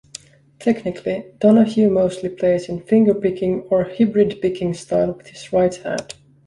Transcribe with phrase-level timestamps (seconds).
[0.57, 6.15] Technically, Donahue mostly plays in fingerpicking or hybrid picking style with his right hand.